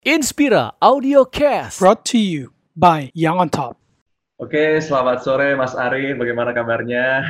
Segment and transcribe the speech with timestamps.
[0.00, 1.76] Inspira Audio Cast.
[1.76, 3.76] brought to you by Young on Top.
[4.40, 6.16] Oke, selamat sore Mas Ari.
[6.16, 7.20] Bagaimana kabarnya?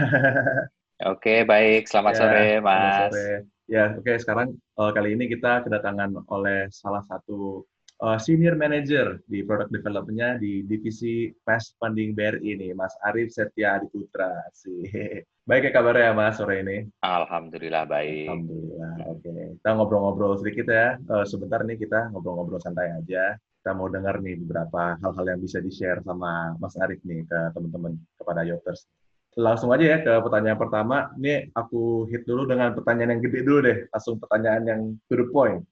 [1.11, 1.91] Oke, baik.
[1.91, 3.11] Selamat Ya, sore, selamat Mas.
[3.11, 3.31] sore.
[3.67, 4.13] Ya, oke.
[4.23, 7.67] Sekarang eh, kali ini kita kedatangan oleh salah satu
[8.01, 13.77] eh, senior manager di product development-nya di divisi Fast Funding BRI ini, Mas Arif Setia
[13.77, 14.33] Adiputra.
[14.57, 14.85] Sih.
[15.49, 16.87] Baik ya kabarnya Mas sore ini?
[17.03, 18.31] Alhamdulillah baik.
[18.31, 18.93] Alhamdulillah.
[19.11, 20.95] Oke, kita ngobrol-ngobrol sedikit ya.
[20.95, 23.35] Eh, sebentar nih kita ngobrol-ngobrol santai aja.
[23.35, 27.99] Kita mau dengar nih beberapa hal-hal yang bisa di-share sama Mas Arif nih ke teman-teman
[28.15, 28.87] kepada Yoters.
[29.35, 31.11] Langsung aja ya ke pertanyaan pertama.
[31.19, 33.79] Ini aku hit dulu dengan pertanyaan yang gede dulu deh.
[33.91, 35.67] Langsung pertanyaan yang to the point.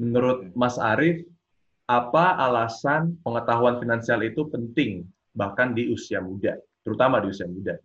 [0.00, 1.20] Menurut Mas Arif,
[1.86, 7.76] apa alasan pengetahuan finansial itu penting bahkan di usia muda, terutama di usia muda?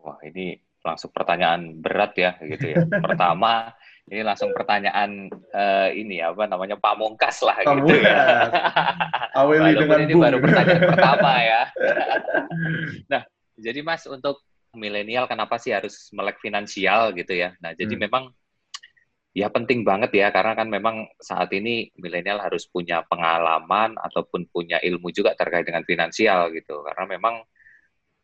[0.00, 0.54] Wah, ini
[0.86, 2.86] langsung pertanyaan berat ya, gitu ya.
[3.04, 3.74] Pertama,
[4.06, 8.14] ini langsung pertanyaan eh, ini apa namanya pamungkas lah, gitu ya.
[8.14, 8.52] Pamungkas.
[9.42, 11.62] Awali dengan ini baru pertanyaan pertama ya.
[13.10, 13.22] nah,
[13.58, 14.38] jadi Mas untuk
[14.76, 17.56] milenial kenapa sih harus melek finansial gitu ya?
[17.58, 18.02] Nah, jadi Hmm.
[18.06, 18.24] memang
[19.36, 24.80] ya penting banget ya karena kan memang saat ini milenial harus punya pengalaman ataupun punya
[24.80, 26.80] ilmu juga terkait dengan finansial gitu.
[26.80, 27.34] Karena memang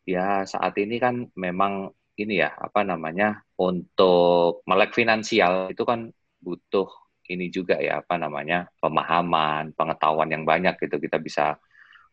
[0.09, 6.09] ya saat ini kan memang ini ya apa namanya untuk melek finansial itu kan
[6.41, 6.89] butuh
[7.29, 11.55] ini juga ya apa namanya pemahaman, pengetahuan yang banyak gitu kita bisa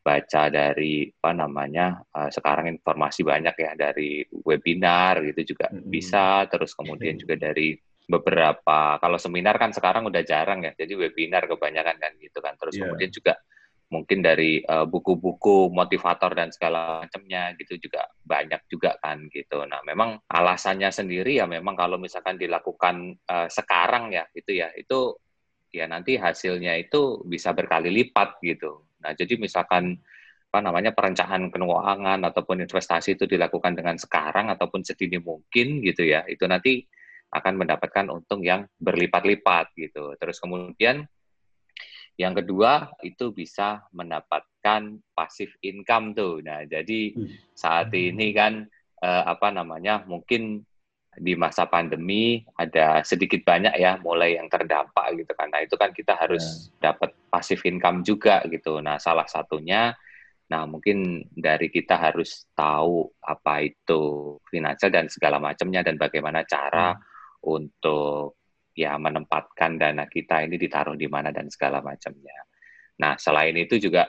[0.01, 5.89] baca dari apa namanya eh, sekarang informasi banyak ya dari webinar gitu juga Mm-mm.
[5.93, 7.77] bisa terus kemudian juga dari
[8.11, 12.59] beberapa kalau seminar kan sekarang udah jarang ya jadi webinar kebanyakan kan gitu kan.
[12.59, 12.83] Terus Iya.
[12.85, 13.35] kemudian juga
[13.91, 19.63] mungkin dari eh, buku-buku motivator dan segala macamnya gitu juga banyak juga kan gitu.
[19.67, 25.15] Nah memang alasannya sendiri ya memang kalau misalkan dilakukan eh, sekarang ya gitu ya itu
[25.71, 28.91] ya nanti hasilnya itu bisa berkali lipat gitu.
[29.01, 29.97] Nah, jadi misalkan
[30.51, 36.27] apa namanya perencanaan keuangan ataupun investasi itu dilakukan dengan sekarang ataupun sedini mungkin gitu ya,
[36.27, 36.83] itu nanti
[37.31, 40.19] akan mendapatkan untung yang berlipat-lipat gitu.
[40.19, 41.07] Terus kemudian
[42.19, 46.43] yang kedua itu bisa mendapatkan passive income tuh.
[46.45, 47.17] Nah, jadi
[47.57, 48.67] saat ini kan
[49.01, 50.61] eh, apa namanya mungkin
[51.11, 55.49] di masa pandemi ada sedikit banyak ya mulai yang terdampak gitu kan.
[55.49, 58.83] Nah, itu kan kita harus dapat passive income juga gitu.
[58.83, 59.95] Nah, salah satunya
[60.51, 66.99] nah mungkin dari kita harus tahu apa itu finansial dan segala macamnya dan bagaimana cara
[67.45, 68.41] untuk
[68.77, 72.37] ya menempatkan dana kita ini ditaruh di mana dan segala macamnya.
[73.01, 74.09] Nah, selain itu juga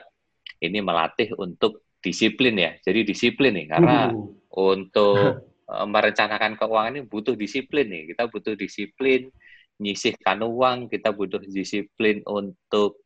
[0.62, 2.72] ini melatih untuk disiplin ya.
[2.80, 5.16] Jadi disiplin nih karena Uh, untuk
[5.72, 8.12] eh, merencanakan keuangan ini butuh disiplin nih.
[8.12, 9.32] Kita butuh disiplin
[9.80, 13.00] nyisihkan uang, kita butuh disiplin untuk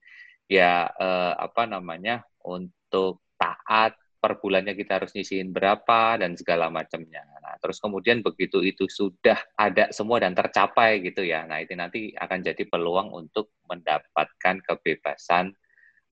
[0.51, 2.23] ya eh, apa namanya?
[2.47, 7.23] untuk taat per bulannya kita harus nyisihin berapa dan segala macamnya.
[7.39, 11.47] Nah, terus kemudian begitu itu sudah ada semua dan tercapai gitu ya.
[11.47, 15.55] Nah, itu nanti akan jadi peluang untuk mendapatkan kebebasan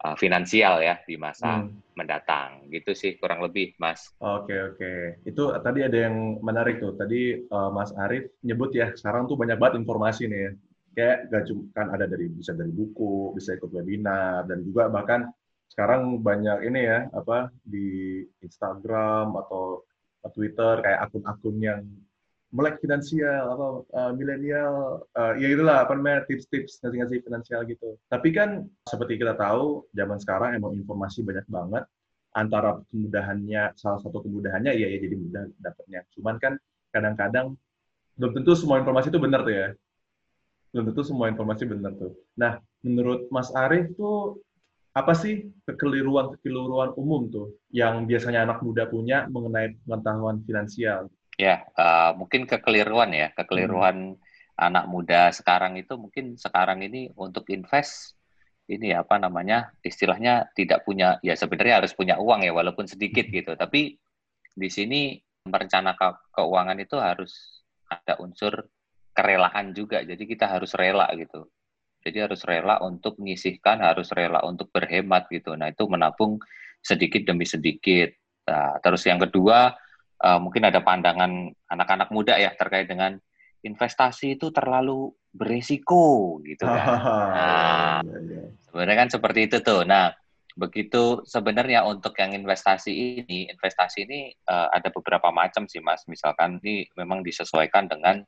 [0.07, 1.99] eh, finansial ya di masa hmm.
[1.99, 2.71] mendatang.
[2.71, 4.15] Gitu sih kurang lebih, Mas.
[4.23, 6.95] Oke oke, itu tadi ada yang menarik tuh.
[6.95, 10.53] Tadi eh, Mas Arief nyebut ya, sekarang tuh banyak banget informasi nih ya.
[10.95, 15.27] Kayak gak cuma kan ada dari bisa dari buku, bisa ikut webinar dan juga bahkan
[15.73, 19.83] sekarang banyak ini ya apa di Instagram atau
[20.33, 21.83] Twitter kayak akun-akun yang
[22.55, 27.99] melek finansial apa eh, milenial eh, ya itulah apa namanya tips-tips ngasih-ngasih finansial gitu.
[28.07, 31.85] Tapi kan seperti kita tahu zaman sekarang emang informasi banyak banget.
[32.35, 36.07] Antara kemudahannya salah satu kemudahannya ya ya jadi mudah dapatnya.
[36.15, 36.55] Cuman kan
[36.95, 37.59] kadang-kadang
[38.15, 39.69] belum tentu semua informasi itu benar tuh ya.
[40.71, 42.15] Belum tentu semua informasi benar tuh.
[42.39, 44.39] Nah menurut Mas Arief tuh
[44.95, 51.11] apa sih kekeliruan-kekeliruan umum tuh yang biasanya anak muda punya mengenai pengetahuan finansial?
[51.35, 54.15] Ya, eh, mungkin kekeliruan ya, kekeliruan
[54.55, 58.15] anak muda sekarang itu mungkin sekarang ini untuk invest
[58.71, 63.59] ini apa namanya istilahnya tidak punya ya sebenarnya harus punya uang ya walaupun sedikit gitu,
[63.59, 63.99] tapi
[64.55, 68.71] di sini merencanakan keuangan itu harus ada unsur
[69.11, 71.51] kerelaan juga, jadi kita harus rela gitu.
[72.05, 75.57] Jadi harus rela untuk menyisihkan, harus rela untuk berhemat gitu.
[75.57, 76.37] Nah itu menabung
[76.85, 78.13] sedikit demi sedikit.
[78.45, 79.73] Nah, terus yang kedua
[80.21, 83.17] uh, mungkin ada pandangan anak-anak muda ya terkait dengan
[83.65, 86.87] investasi itu terlalu beresiko gitu kan.
[87.35, 88.45] Nah, Ya, ya.
[88.69, 89.89] sebenarnya kan seperti itu tuh.
[89.89, 90.13] Nah,
[90.55, 92.93] begitu sebenarnya untuk yang investasi
[93.25, 96.05] ini, investasi ini uh, ada beberapa macam sih Mas.
[96.07, 98.21] Misalkan ini memang disesuaikan dengan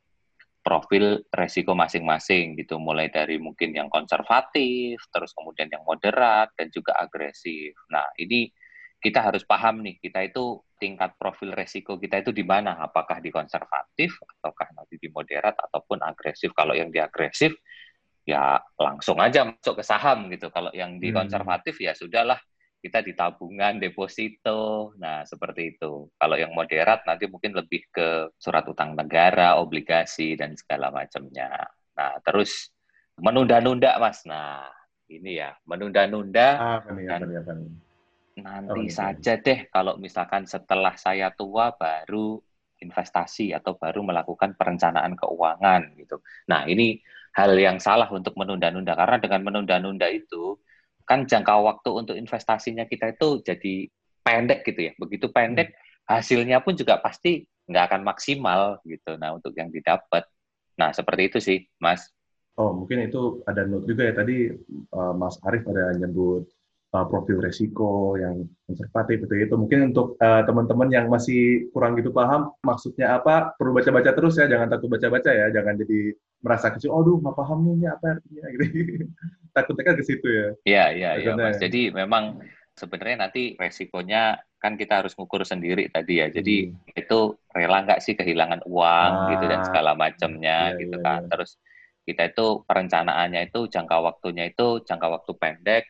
[0.67, 6.99] profil resiko masing-masing gitu, mulai dari mungkin yang konservatif, terus kemudian yang moderat dan juga
[6.99, 7.79] agresif.
[7.95, 8.51] Nah, ini
[8.99, 12.83] kita harus paham nih, kita itu tingkat profil resiko kita itu di mana?
[12.83, 16.51] Apakah di konservatif, ataukah nanti di moderat, ataupun agresif.
[16.51, 17.55] Kalau yang di agresif,
[18.27, 20.51] ya langsung aja masuk ke saham gitu.
[20.51, 21.17] Kalau yang di hmm.
[21.23, 22.43] konservatif, ya sudahlah,
[22.81, 26.07] kita di tabungan, deposito, nah seperti itu.
[26.15, 31.67] Kalau yang moderat nanti mungkin lebih ke surat utang negara, obligasi, dan segala macamnya.
[31.97, 32.71] Nah, terus
[33.19, 34.23] menunda-nunda, Mas.
[34.29, 34.71] Nah,
[35.11, 36.49] ini ya, menunda-nunda.
[36.57, 36.81] Ah,
[38.37, 42.37] nanti oh, saja deh kalau misalkan setelah saya tua baru
[42.77, 46.21] investasi atau baru melakukan perencanaan keuangan gitu.
[46.53, 47.01] Nah, ini
[47.33, 50.61] hal yang salah untuk menunda-nunda karena dengan menunda-nunda itu
[51.07, 53.75] kan jangka waktu untuk investasinya kita itu jadi
[54.27, 54.93] pendek gitu ya.
[54.99, 55.79] Begitu pendek
[56.11, 59.15] hasilnya pun juga pasti nggak akan maksimal gitu.
[59.19, 60.27] Nah, untuk yang didapat.
[60.77, 62.11] Nah, seperti itu sih, Mas.
[62.57, 64.49] Oh, mungkin itu ada note juga ya tadi
[64.97, 66.49] uh, Mas Arief ada nyebut
[66.95, 72.15] uh, profil resiko yang konservatif itu itu mungkin untuk uh, teman-teman yang masih kurang gitu
[72.15, 73.57] paham maksudnya apa?
[73.59, 75.47] Perlu baca-baca terus ya jangan takut baca-baca ya.
[75.51, 78.45] Jangan jadi merasa kecil oh duh nggak paham nih ini apa artinya?
[78.55, 78.65] Gitu.
[79.57, 80.49] Takutnya kan ke situ ya.
[80.69, 81.57] Iya iya iya mas.
[81.57, 82.45] jadi memang
[82.77, 86.29] sebenarnya nanti resikonya kan kita harus ngukur sendiri tadi ya.
[86.29, 86.93] Jadi hmm.
[86.93, 87.19] itu
[87.57, 91.21] rela nggak sih kehilangan uang ah, gitu dan segala macamnya iya, gitu iya, kan.
[91.25, 91.31] iya.
[91.33, 91.57] terus
[92.07, 95.85] kita itu perencanaannya itu jangka waktunya itu jangka waktu pendek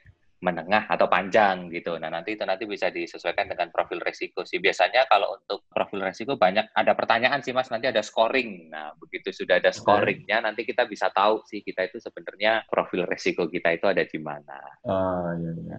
[0.47, 1.99] menengah atau panjang gitu.
[1.99, 4.63] Nah, nanti itu nanti bisa disesuaikan dengan profil resiko sih.
[4.63, 8.71] Biasanya kalau untuk profil resiko banyak ada pertanyaan sih Mas, nanti ada scoring.
[8.71, 13.51] Nah, begitu sudah ada scoringnya nanti kita bisa tahu sih kita itu sebenarnya profil resiko
[13.51, 14.59] kita itu ada di mana.
[14.87, 15.77] Ah, ya, ya.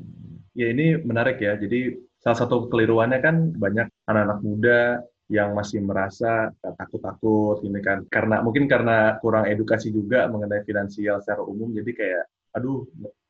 [0.59, 1.55] ya ini menarik ya.
[1.55, 4.81] Jadi salah satu keliruannya kan banyak anak-anak muda
[5.27, 11.43] yang masih merasa takut-takut ini kan karena mungkin karena kurang edukasi juga mengenai finansial secara
[11.43, 12.23] umum jadi kayak
[12.55, 12.87] aduh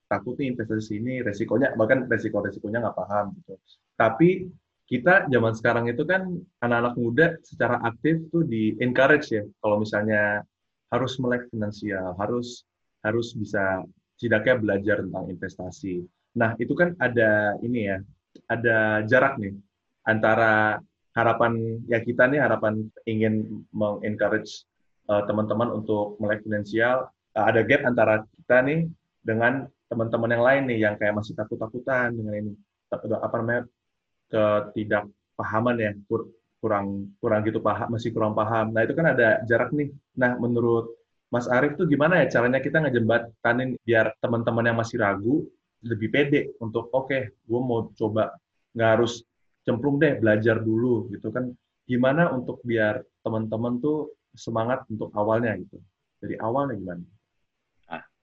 [0.07, 3.53] takut nih investasi ini resikonya bahkan resiko resikonya nggak paham gitu.
[3.99, 4.47] Tapi
[4.87, 6.31] kita zaman sekarang itu kan
[6.63, 10.41] anak-anak muda secara aktif tuh di encourage ya kalau misalnya
[10.87, 12.63] harus melek finansial harus
[13.03, 13.83] harus bisa
[14.15, 16.07] tidaknya belajar tentang investasi.
[16.39, 17.97] Nah itu kan ada ini ya
[18.47, 19.53] ada jarak nih
[20.07, 20.79] antara
[21.17, 24.63] harapan ya kita nih harapan ingin mengencourage
[25.11, 27.11] uh, teman-teman untuk melek finansial.
[27.35, 28.79] Uh, ada gap antara kita nih
[29.25, 32.53] dengan teman-teman yang lain nih yang kayak masih takut-takutan dengan ini.
[32.91, 33.61] Apa namanya
[34.31, 38.75] ketidakpahaman ya kur, kurang kurang gitu paham masih kurang paham.
[38.75, 39.91] Nah itu kan ada jarak nih.
[40.19, 40.91] Nah menurut
[41.27, 45.43] Mas Arief tuh gimana ya caranya kita ngejembatanin biar teman-teman yang masih ragu
[45.83, 48.31] lebih pede untuk oke okay, gue mau coba
[48.71, 49.23] nggak harus
[49.67, 51.51] cemplung deh belajar dulu gitu kan.
[51.87, 55.79] Gimana untuk biar teman-teman tuh semangat untuk awalnya gitu.
[56.19, 57.03] Dari awalnya gimana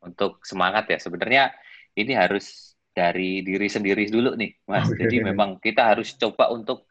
[0.04, 0.98] untuk semangat ya.
[1.00, 1.50] Sebenarnya
[1.96, 4.86] ini harus dari diri sendiri dulu nih, Mas.
[4.86, 5.06] Okay.
[5.06, 6.86] Jadi memang kita harus coba untuk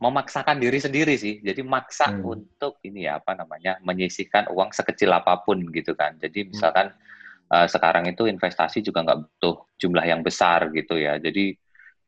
[0.00, 1.38] memaksakan diri sendiri sih.
[1.44, 2.24] Jadi maksa hmm.
[2.24, 6.16] untuk ini ya apa namanya menyisihkan uang sekecil apa pun gitu kan.
[6.18, 6.48] Jadi hmm.
[6.56, 7.52] misalkan hmm.
[7.52, 11.20] uh, sekarang itu investasi juga nggak butuh jumlah yang besar gitu ya.
[11.20, 11.54] Jadi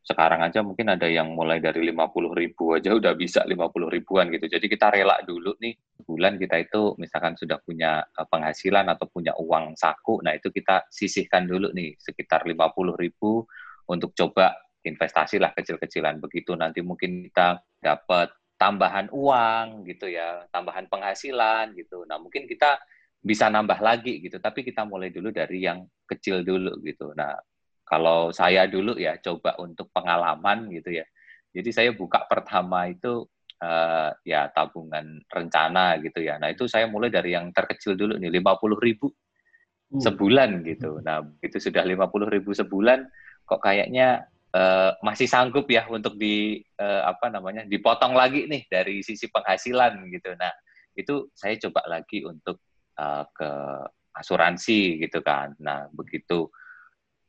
[0.07, 4.47] sekarang aja mungkin ada yang mulai dari 50 ribu aja udah bisa 50 ribuan gitu.
[4.47, 5.75] Jadi kita rela dulu nih
[6.07, 10.87] bulan kita itu misalkan sudah punya eh, penghasilan atau punya uang saku, nah itu kita
[10.87, 13.51] sisihkan dulu nih sekitar 50 ribu
[13.91, 14.55] untuk coba
[14.87, 16.23] investasi lah kecil-kecilan.
[16.23, 22.07] Begitu nanti mungkin kita dapat tambahan uang gitu ya, tambahan penghasilan gitu.
[22.07, 22.79] Nah mungkin kita
[23.19, 27.11] bisa nambah lagi gitu, tapi kita mulai dulu dari yang kecil dulu gitu.
[27.19, 27.35] Nah
[27.87, 31.07] kalau saya dulu ya coba untuk pengalaman gitu ya.
[31.55, 33.25] Jadi saya buka pertama itu
[33.63, 36.37] uh, ya tabungan rencana gitu ya.
[36.37, 39.09] Nah itu saya mulai dari yang terkecil dulu nih, 50 ribu
[39.95, 40.03] hmm.
[40.03, 41.01] sebulan gitu.
[41.01, 43.07] Nah itu sudah 50 ribu sebulan,
[43.47, 49.01] kok kayaknya uh, masih sanggup ya untuk di uh, apa namanya dipotong lagi nih dari
[49.01, 50.35] sisi penghasilan gitu.
[50.35, 50.53] Nah
[50.99, 52.61] itu saya coba lagi untuk
[52.99, 53.51] uh, ke
[54.17, 55.55] asuransi gitu kan.
[55.63, 56.51] Nah begitu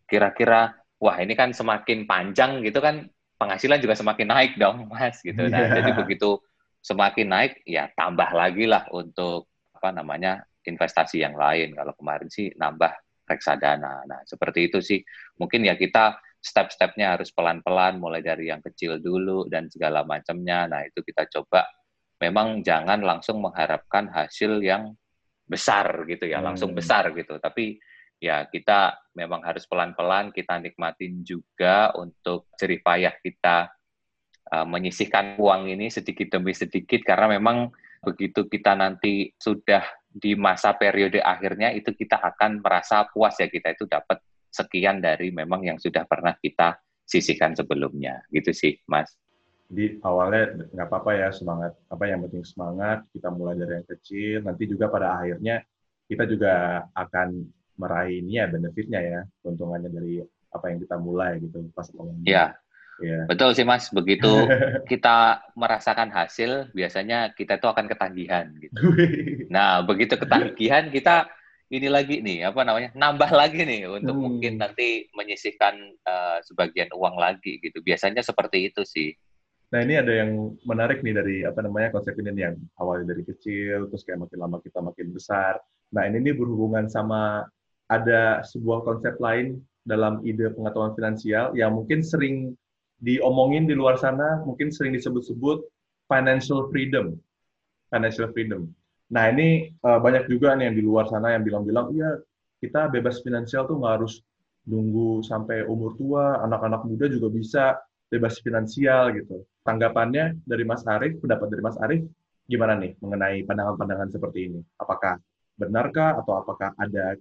[0.07, 3.05] kira-kira wah ini kan semakin panjang gitu kan
[3.37, 5.83] penghasilan juga semakin naik dong mas gitu nah yeah.
[5.83, 6.41] jadi begitu
[6.81, 11.71] semakin naik ya tambah lagi lah untuk apa namanya investasi yang lain.
[11.73, 12.91] Kalau kemarin sih nambah
[13.23, 14.03] reksadana.
[14.03, 14.99] Nah seperti itu sih.
[15.39, 20.67] Mungkin ya kita step-stepnya harus pelan-pelan mulai dari yang kecil dulu dan segala macamnya.
[20.67, 21.63] Nah itu kita coba.
[22.17, 24.97] Memang jangan langsung mengharapkan hasil yang
[25.47, 26.79] besar gitu ya langsung hmm.
[26.81, 27.37] besar gitu.
[27.37, 27.77] Tapi
[28.17, 33.69] ya kita memang harus pelan-pelan kita nikmatin juga untuk jerih payah kita
[34.53, 37.01] uh, menyisihkan uang ini sedikit demi sedikit.
[37.05, 37.69] Karena memang
[38.01, 43.73] begitu kita nanti sudah di masa periode akhirnya itu kita akan merasa puas ya kita
[43.77, 48.25] itu dapat sekian dari memang yang sudah pernah kita sisihkan sebelumnya.
[48.33, 49.13] Gitu sih Mas.
[49.67, 51.75] Di awalnya nggak apa-apa ya semangat.
[51.91, 54.37] Apa yang penting semangat kita mulai dari yang kecil.
[54.41, 55.61] Nanti juga pada akhirnya
[56.07, 61.69] kita juga akan meraih ini ya benefitnya ya keuntungannya dari apa yang kita mulai gitu
[61.71, 62.25] pas awalnya.
[62.25, 62.45] Iya.
[62.97, 63.29] Ya.
[63.29, 64.25] Betul sih Mas, begitu
[64.91, 68.81] kita merasakan hasil, biasanya kita itu akan ketagihan gitu.
[69.53, 71.29] nah, begitu ketagihan kita
[71.69, 72.89] ini lagi nih, apa namanya?
[72.97, 74.23] nambah lagi nih untuk hmm.
[74.23, 75.77] mungkin nanti menyisihkan
[76.09, 77.83] uh, sebagian uang lagi gitu.
[77.85, 79.13] Biasanya seperti itu sih.
[79.67, 83.91] Nah, ini ada yang menarik nih dari apa namanya konsep ini yang awalnya dari kecil
[83.91, 85.59] terus kayak makin lama kita makin besar.
[85.91, 87.43] Nah, ini nih berhubungan sama
[87.87, 92.51] ada sebuah konsep lain dalam ide pengetahuan finansial yang mungkin sering
[92.99, 95.63] diomongin di luar sana, mungkin sering disebut-sebut
[96.11, 97.15] financial freedom.
[97.87, 98.67] Financial freedom.
[99.07, 102.19] Nah ini uh, banyak juga nih yang di luar sana yang bilang-bilang, iya
[102.59, 104.19] kita bebas finansial tuh nggak harus
[104.67, 107.63] nunggu sampai umur tua, anak-anak muda juga bisa
[108.11, 109.47] bebas finansial gitu.
[109.63, 112.03] Tanggapannya dari Mas Arief, pendapat dari Mas Arief,
[112.47, 114.59] gimana nih mengenai pandangan-pandangan seperti ini?
[114.75, 115.15] Apakah
[115.55, 117.15] benarkah atau apakah ada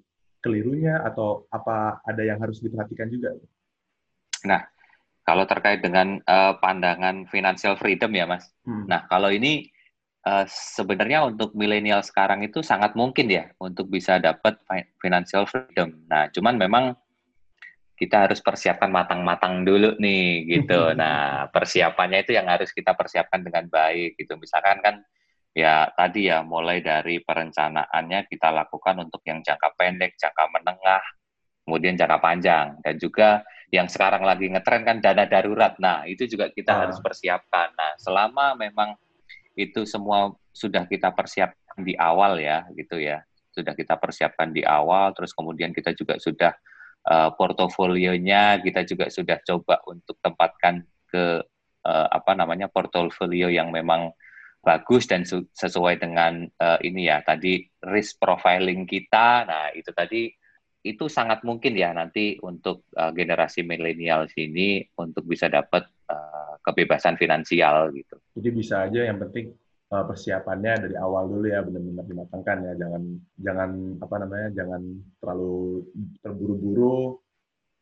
[0.47, 3.35] kelirunya atau apa ada yang harus diperhatikan juga?
[4.47, 4.63] Nah,
[5.27, 8.47] kalau terkait dengan uh, pandangan financial freedom ya, Mas.
[8.63, 8.87] Hmm.
[8.87, 9.67] Nah, kalau ini
[10.23, 14.55] uh, sebenarnya untuk milenial sekarang itu sangat mungkin ya untuk bisa dapat
[15.03, 16.07] financial freedom.
[16.07, 16.85] Nah, cuman memang
[17.97, 20.93] kita harus persiapkan matang-matang dulu nih gitu.
[21.01, 24.39] Nah, persiapannya itu yang harus kita persiapkan dengan baik gitu.
[24.39, 25.03] Misalkan kan
[25.57, 31.01] ya tadi ya mulai dari perencanaannya kita lakukan untuk yang jangka pendek, jangka menengah,
[31.65, 33.41] kemudian jangka panjang dan juga
[33.73, 35.75] yang sekarang lagi ngetren kan dana darurat.
[35.81, 36.79] Nah, itu juga kita ah.
[36.87, 37.73] harus persiapkan.
[37.73, 39.01] Nah, selama memang
[39.57, 43.25] itu semua sudah kita persiapkan di awal ya, gitu ya.
[43.51, 46.53] Sudah kita persiapkan di awal, terus kemudian kita juga sudah
[47.09, 51.41] uh, portofolionya kita juga sudah coba untuk tempatkan ke
[51.87, 54.11] uh, apa namanya portofolio yang memang
[54.67, 55.23] bagus dan
[55.55, 59.47] sesuai dengan uh, ini ya tadi risk profiling kita.
[59.47, 60.27] Nah, itu tadi
[60.83, 67.15] itu sangat mungkin ya nanti untuk uh, generasi milenial sini untuk bisa dapat uh, kebebasan
[67.15, 68.19] finansial gitu.
[68.35, 69.55] Jadi bisa aja yang penting
[69.95, 73.03] uh, persiapannya dari awal dulu ya benar-benar dimatangkan ya jangan
[73.39, 73.71] jangan
[74.03, 74.83] apa namanya jangan
[75.23, 75.87] terlalu
[76.23, 77.19] terburu-buru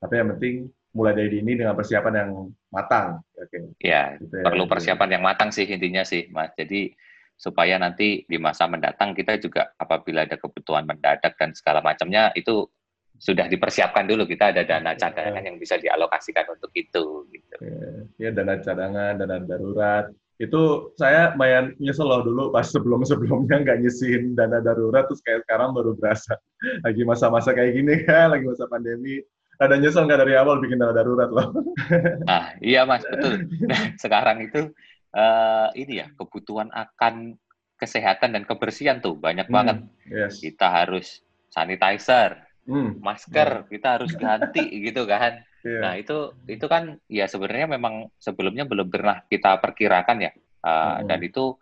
[0.01, 0.57] tapi yang penting
[0.95, 2.31] mulai dari dini dengan persiapan yang
[2.71, 3.19] matang.
[3.35, 3.75] Oke.
[3.83, 6.55] Ya, gitu ya, perlu persiapan yang matang sih intinya sih, Mas.
[6.55, 6.95] Jadi
[7.35, 12.71] supaya nanti di masa mendatang kita juga apabila ada kebutuhan mendadak dan segala macamnya itu
[13.19, 17.57] sudah dipersiapkan dulu kita ada dana cadangan yang bisa dialokasikan untuk itu gitu.
[17.63, 20.11] Ya, ya dana cadangan, dana darurat.
[20.35, 25.71] Itu saya mayan nyesel loh dulu pas sebelum-sebelumnya nggak nyisihin dana darurat terus kayak sekarang
[25.75, 26.35] baru berasa
[26.87, 29.23] lagi masa-masa kayak gini kan, lagi masa pandemi.
[29.63, 31.49] Ada nyesel nggak dari awal bikin dana darurat loh.
[32.31, 33.47] Ah, iya Mas, betul.
[33.69, 34.73] Nah, sekarang itu
[35.15, 37.39] uh, ini ya kebutuhan akan
[37.79, 39.77] kesehatan dan kebersihan tuh banyak hmm, banget.
[40.09, 40.41] Yes.
[40.43, 42.99] Kita harus sanitizer, hmm.
[42.99, 43.69] masker yeah.
[43.71, 45.45] kita harus ganti gitu kan.
[45.63, 45.81] Yeah.
[45.81, 50.33] Nah itu itu kan ya sebenarnya memang sebelumnya belum pernah kita perkirakan ya.
[50.65, 51.07] Uh, hmm.
[51.07, 51.55] Dan itu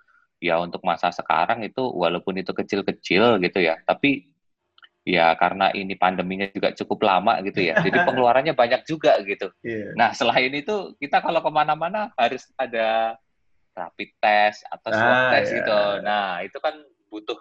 [0.43, 4.32] ya untuk masa sekarang itu walaupun itu kecil-kecil gitu ya, tapi
[5.03, 9.51] ya karena ini pandeminya juga cukup lama gitu ya, jadi pengeluarannya banyak juga gitu.
[9.67, 9.95] Yeah.
[9.99, 13.19] Nah selain itu kita kalau ke mana-mana harus ada
[13.75, 15.57] rapid test atau swab ah, test yeah.
[15.59, 15.81] gitu.
[16.07, 16.75] Nah itu kan
[17.11, 17.39] butuh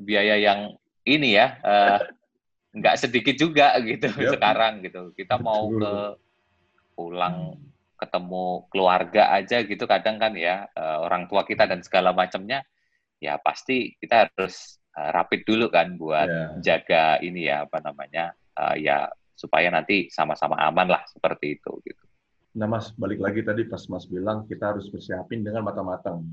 [0.00, 1.98] biaya yang ini ya uh,
[2.78, 4.38] nggak sedikit juga gitu yep.
[4.38, 5.10] Sekarang gitu.
[5.18, 5.92] Kita mau ke
[6.94, 7.58] pulang
[7.96, 12.60] ketemu keluarga aja gitu kadang kan ya uh, orang tua kita dan segala macamnya
[13.16, 16.50] ya pasti kita harus uh, rapid dulu kan buat yeah.
[16.64, 22.04] jaga ini ya apa namanya uh, ya supaya nanti sama-sama aman lah seperti itu gitu.
[22.56, 26.24] Nah Mas balik lagi tadi pas Mas bilang kita harus persiapin dengan matang-matang.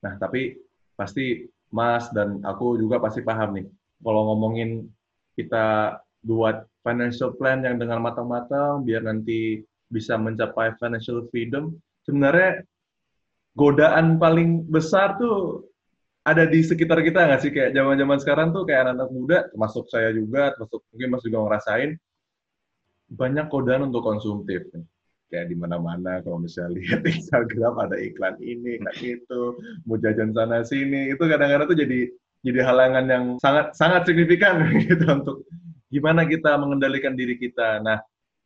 [0.00, 0.56] Nah tapi
[0.96, 3.66] pasti Mas dan aku juga pasti paham nih
[4.00, 4.88] kalau ngomongin
[5.36, 11.74] kita buat financial plan yang dengan matang-matang biar nanti bisa mencapai financial freedom,
[12.06, 12.62] sebenarnya
[13.58, 15.66] godaan paling besar tuh
[16.20, 20.12] ada di sekitar kita nggak sih kayak zaman-zaman sekarang tuh kayak anak-anak muda, termasuk saya
[20.12, 21.90] juga, termasuk mungkin Mas juga ngerasain
[23.10, 24.68] banyak godaan untuk konsumtif.
[25.30, 29.42] Kayak di mana-mana kalau misalnya lihat Instagram ada iklan ini, iklan itu,
[29.88, 32.00] mau jajan sana sini, itu kadang-kadang tuh jadi
[32.40, 35.44] jadi halangan yang sangat sangat signifikan gitu untuk
[35.88, 37.80] gimana kita mengendalikan diri kita.
[37.80, 38.00] Nah,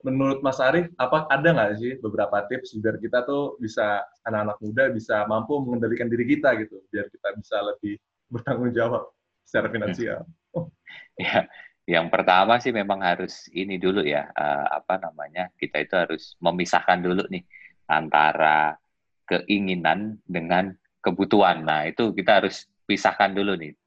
[0.05, 4.85] menurut Mas Arief, apa ada nggak sih beberapa tips biar kita tuh bisa anak-anak muda
[4.93, 7.97] bisa mampu mengendalikan diri kita gitu, biar kita bisa lebih
[8.33, 9.09] bertanggung jawab?
[9.55, 10.27] secara finansial?
[11.15, 11.47] Ya,
[11.87, 16.99] yang pertama sih memang harus ini dulu ya, uh, apa namanya, kita itu harus memisahkan
[16.99, 17.47] dulu nih
[17.87, 18.75] antara
[19.23, 21.63] keinginan dengan kebutuhan.
[21.63, 23.79] Nah, itu kita harus pisahkan dulu nih.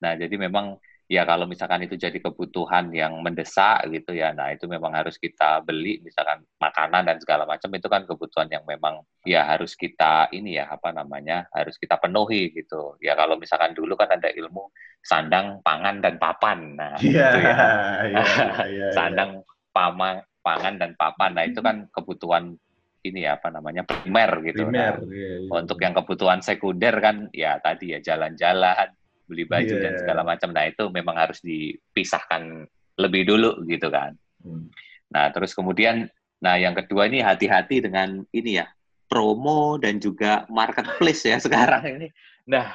[0.00, 0.80] Nah, jadi memang
[1.14, 5.62] ya kalau misalkan itu jadi kebutuhan yang mendesak gitu ya, nah itu memang harus kita
[5.62, 10.58] beli, misalkan makanan dan segala macam itu kan kebutuhan yang memang ya harus kita ini
[10.58, 12.98] ya apa namanya harus kita penuhi gitu.
[12.98, 17.54] Ya kalau misalkan dulu kan ada ilmu sandang, pangan dan papan, nah Iya, itu ya.
[17.54, 18.86] iya, iya, iya.
[18.90, 22.58] sandang, pama, pangan dan papan, nah itu kan kebutuhan
[23.04, 24.64] ini ya apa namanya primer gitu.
[24.64, 25.04] primer.
[25.04, 25.50] Nah, iya, iya.
[25.52, 28.88] untuk yang kebutuhan sekunder kan ya tadi ya jalan-jalan,
[29.24, 30.00] beli baju dan Iya.
[30.04, 30.52] segala macam.
[30.52, 32.68] Nah, itu memang harus dipisahkan
[33.00, 34.14] lebih dulu gitu kan.
[34.44, 34.68] Hmm.
[35.10, 36.08] Nah, terus kemudian
[36.44, 38.68] nah yang kedua ini hati-hati dengan ini ya,
[39.08, 42.08] promo dan juga marketplace ya sekarang ini.
[42.44, 42.74] Nah,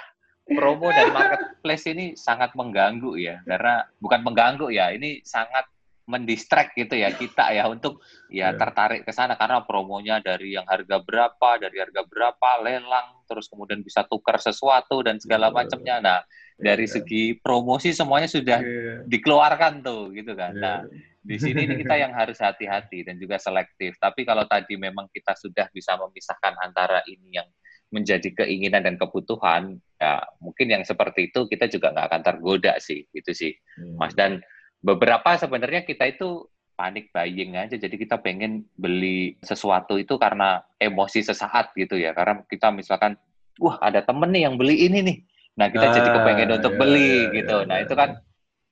[0.50, 5.70] promo dan marketplace ini sangat mengganggu ya, karena bukan mengganggu ya, ini sangat
[6.10, 8.02] mendistract gitu ya kita ya untuk
[8.34, 8.58] ya Iya.
[8.58, 13.86] tertarik ke sana karena promonya dari yang harga berapa, dari harga berapa, lelang, terus kemudian
[13.86, 16.02] bisa tukar sesuatu dan segala macamnya.
[16.02, 16.20] Nah,
[16.58, 16.94] dari Iya.
[16.98, 20.58] segi promosi semuanya sudah Iya, dikeluarkan tuh gitu kan.
[20.58, 20.62] iya.
[20.66, 20.78] Nah,
[21.22, 23.96] di sini ini kita yang harus hati-hati dan juga selektif.
[24.02, 27.46] Tapi kalau tadi memang kita sudah bisa memisahkan antara ini yang
[27.94, 33.06] menjadi keinginan dan kebutuhan, ya mungkin yang seperti itu kita juga nggak akan tergoda sih,
[33.14, 33.54] gitu sih.
[33.98, 34.14] Mas.
[34.18, 34.42] Dan
[34.80, 36.48] beberapa sebenarnya kita itu
[36.80, 42.40] panik buying aja, jadi kita pengen beli sesuatu itu karena emosi sesaat gitu ya, karena
[42.48, 43.20] kita misalkan,
[43.60, 45.18] wah ada temen nih yang beli ini nih,
[45.60, 47.84] nah kita jadi Ah, kepengen untuk iya, beli iya, gitu, iya, nah iya.
[47.84, 48.10] itu kan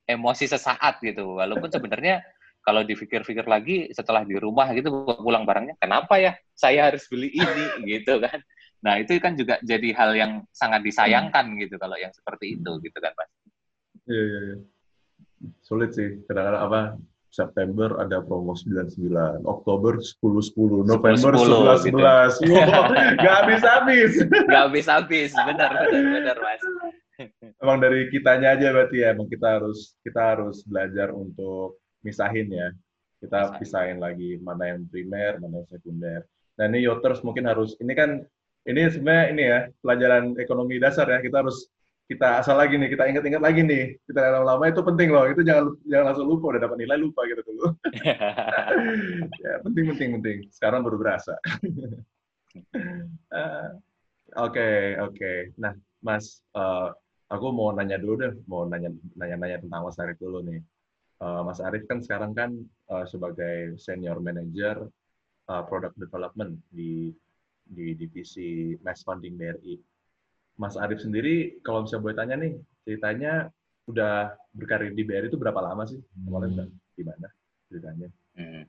[0.07, 2.23] emosi sesaat gitu, walaupun sebenarnya
[2.63, 7.63] kalau dipikir-pikir lagi setelah di rumah gitu pulang barangnya, kenapa ya saya harus beli ini
[7.99, 8.39] gitu kan?
[8.83, 12.97] Nah itu kan juga jadi hal yang sangat disayangkan gitu kalau yang seperti itu gitu
[12.99, 13.31] kan Mas.
[14.07, 14.57] Iya, iya, iya.
[15.63, 16.23] Sulit sih.
[16.27, 16.79] Kadang-kadang apa,
[17.37, 21.97] September ada promo 99, Oktober 10-10, November 10-10 gitu.
[22.01, 22.49] 11-11.
[22.49, 22.89] Wow,
[23.21, 24.11] nggak habis-habis.
[24.25, 26.63] Gak habis-habis, benar benar benar Mas.
[27.61, 32.73] Emang dari kitanya aja berarti ya, emang kita harus kita harus belajar untuk misahin ya.
[33.21, 33.59] Kita Misahin.
[33.61, 36.21] pisahin lagi mana yang primer, mana yang sekunder.
[36.57, 38.25] Nah ini Yoters mungkin harus, ini kan,
[38.65, 41.69] ini sebenarnya ini ya, pelajaran ekonomi dasar ya, kita harus
[42.07, 45.75] kita asal lagi nih, kita ingat-ingat lagi nih, kita lama-lama itu penting loh, itu jangan
[45.91, 47.65] jangan langsung lupa, udah dapat nilai lupa gitu dulu.
[49.43, 50.37] ya penting penting penting.
[50.51, 51.35] Sekarang baru berasa.
[53.29, 53.69] Eh,
[54.35, 55.55] Oke oke.
[55.57, 56.89] Nah Mas, eh,
[57.31, 60.59] aku mau nanya dulu deh, mau nanya nanya-nanya tentang Mas Arif dulu nih.
[61.23, 62.51] Eh, Mas Arif kan sekarang kan
[62.91, 64.83] eh, sebagai senior manager
[65.51, 67.11] eh, product development di
[67.67, 69.75] di divisi mass funding BRI.
[70.57, 73.53] Mas Arif sendiri, kalau bisa boleh tanya nih, ceritanya
[73.87, 76.01] udah berkarir di BRI itu berapa lama sih?
[76.01, 76.67] Kemarin udah
[76.97, 77.27] gimana
[77.69, 78.09] ceritanya?
[78.35, 78.65] Hmm.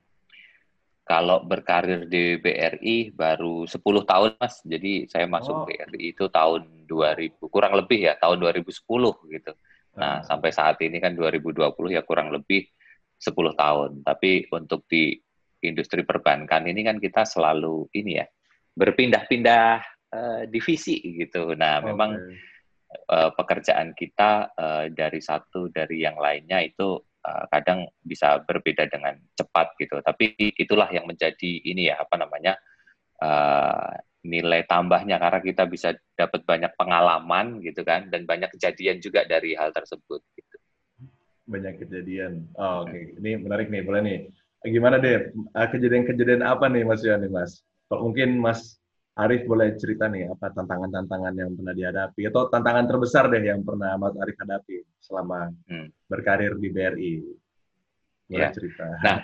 [1.03, 4.61] Kalau berkarir di BRI baru 10 tahun Mas.
[4.61, 5.33] Jadi saya Oh.
[5.33, 9.51] masuk BRI itu tahun 2000 kurang lebih ya tahun 2010 gitu.
[9.97, 12.69] Ah, Nah, sampai saat ini kan 2020 ya kurang lebih
[13.17, 14.05] 10 tahun.
[14.05, 15.17] Tapi untuk di
[15.65, 18.25] industri perbankan ini kan kita selalu ini ya
[18.77, 21.53] berpindah-pindah eh, divisi gitu.
[21.53, 22.33] Nah, memang oke.
[23.09, 29.15] eh, pekerjaan kita eh, dari satu dari yang lainnya itu eh, kadang bisa berbeda dengan
[29.37, 30.01] cepat gitu.
[30.01, 32.57] Tapi itulah yang menjadi ini ya apa namanya
[33.21, 39.23] eh, nilai tambahnya karena kita bisa dapat banyak pengalaman gitu kan dan banyak kejadian juga
[39.23, 40.55] dari hal tersebut gitu.
[41.49, 42.45] banyak kejadian.
[42.61, 44.19] Oh, Oke, ini menarik nih, boleh nih.
[44.69, 47.65] Gimana deh, eh, kejadian-kejadian apa nih Mas Yohan nih Mas?
[47.89, 48.78] Kalau mungkin Mas
[49.19, 53.99] Arif boleh cerita nih, apa tantangan-tantangan yang pernah dihadapi, atau tantangan terbesar deh yang pernah
[53.99, 55.91] Mas Arif hadapi selama Hmm.
[56.07, 57.13] berkarir di BRI.
[58.31, 58.55] Boleh Ya.
[58.55, 58.85] cerita.
[59.03, 59.17] Nah,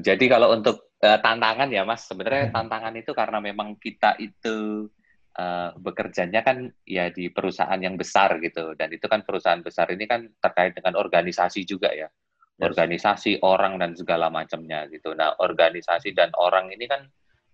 [0.00, 4.88] jadi kalau untuk eh, tantangan ya Mas, sebenarnya tantangan itu karena memang kita itu
[5.34, 10.06] eh, bekerjanya kan ya di perusahaan yang besar gitu, dan itu kan perusahaan besar ini
[10.08, 12.08] kan terkait dengan organisasi juga ya,
[12.54, 12.70] Yes.
[12.70, 15.10] organisasi orang dan segala macamnya gitu.
[15.12, 17.02] Nah, organisasi dan orang ini kan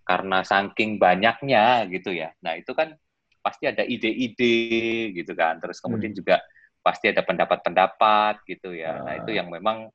[0.03, 2.93] karena saking banyaknya gitu ya, nah itu kan
[3.41, 6.37] pasti ada ide-ide gitu kan, terus kemudian juga
[6.81, 9.01] pasti ada pendapat-pendapat gitu ya.
[9.05, 9.37] Nah, itu Ah.
[9.41, 9.89] yang memang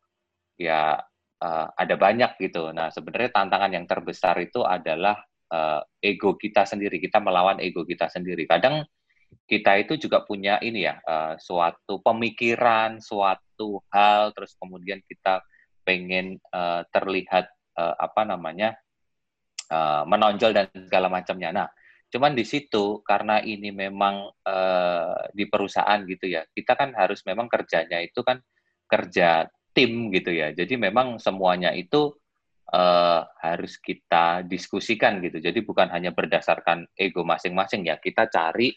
[0.58, 0.98] ya
[1.36, 2.72] eh, ada banyak gitu.
[2.72, 5.20] Nah, sebenarnya tantangan yang terbesar itu adalah
[5.52, 6.98] eh, ego kita sendiri.
[6.98, 8.48] Kita melawan ego kita sendiri.
[8.50, 8.82] Kadang
[9.46, 15.44] kita itu juga punya ini ya, eh, suatu pemikiran, suatu hal, terus kemudian kita
[15.86, 17.46] pengen eh, terlihat
[17.78, 18.74] eh, apa namanya
[19.70, 21.50] eh, menonjol dan segala macamnya.
[21.52, 21.68] Nah,
[22.07, 27.50] Cuman di situ karena ini memang uh, di perusahaan gitu ya, kita kan harus memang
[27.50, 28.38] kerjanya itu kan
[28.87, 30.55] kerja tim gitu ya.
[30.55, 32.14] Jadi memang semuanya itu
[32.70, 35.42] uh, harus kita diskusikan gitu.
[35.42, 37.98] Jadi bukan hanya berdasarkan ego masing-masing ya.
[37.98, 38.70] Kita cari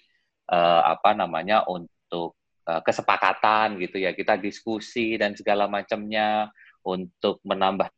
[0.50, 2.36] uh, apa namanya untuk
[2.70, 4.14] kesepakatan gitu ya.
[4.14, 6.54] Kita diskusi dan segala macamnya
[6.86, 7.90] untuk menambah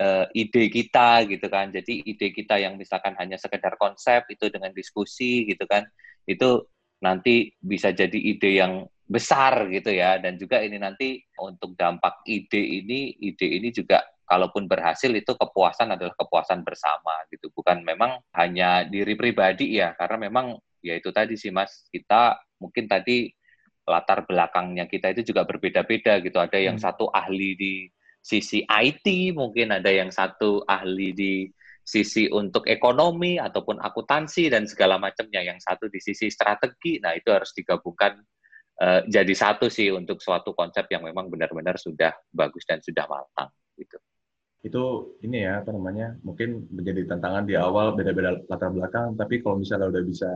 [0.00, 1.70] uh, ide kita gitu kan.
[1.74, 5.84] Jadi ide kita yang misalkan hanya sekedar konsep itu dengan diskusi gitu kan,
[6.24, 6.64] itu
[6.98, 10.18] nanti bisa jadi ide yang besar gitu ya.
[10.22, 15.96] Dan juga ini nanti untuk dampak ide ini, ide ini juga kalaupun berhasil itu kepuasan
[15.96, 17.50] adalah kepuasan bersama gitu.
[17.52, 22.86] Bukan memang hanya diri pribadi ya, karena memang ya itu tadi sih Mas, kita mungkin
[22.86, 23.32] tadi
[23.88, 26.36] latar belakangnya kita itu juga berbeda-beda gitu.
[26.36, 26.84] Ada yang hmm.
[26.84, 27.74] satu ahli di
[28.20, 31.34] sisi IT, mungkin ada yang satu ahli di
[31.88, 37.00] sisi untuk ekonomi ataupun akuntansi dan segala macamnya, yang satu di sisi strategi.
[37.00, 38.20] Nah, itu harus digabungkan
[38.84, 43.48] uh, jadi satu sih untuk suatu konsep yang memang benar-benar sudah bagus dan sudah matang
[43.80, 43.96] gitu.
[44.60, 46.18] Itu ini ya apa namanya?
[46.20, 50.28] Mungkin menjadi tantangan di awal beda-beda latar belakang, tapi kalau misalnya udah bisa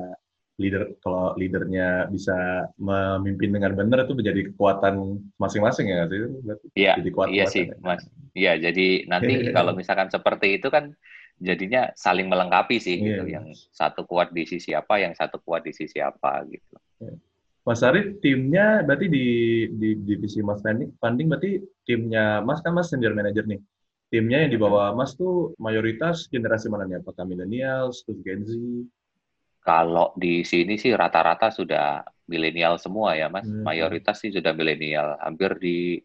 [0.60, 6.18] leader kalau leadernya bisa memimpin dengan benar itu menjadi kekuatan masing-masing ya sih
[6.76, 7.76] iya jadi kuat iya sih ya.
[7.80, 8.02] mas
[8.36, 10.92] iya jadi nanti kalau misalkan seperti itu kan
[11.40, 13.40] jadinya saling melengkapi sih gitu iya.
[13.40, 17.16] yang satu kuat di sisi apa yang satu kuat di sisi apa gitu iya.
[17.62, 19.26] Mas Arif, timnya berarti di,
[19.70, 23.62] di divisi Mas Funding, funding berarti timnya Mas kan Mas senior manager nih.
[24.10, 26.98] Timnya yang dibawa Mas tuh mayoritas generasi mana nih?
[26.98, 28.50] Apakah millennials, terus Gen Z?
[29.62, 33.46] Kalau di sini sih rata-rata sudah milenial semua ya, Mas.
[33.46, 33.62] Hmm.
[33.62, 35.14] Mayoritas sih sudah milenial.
[35.22, 36.03] Hampir di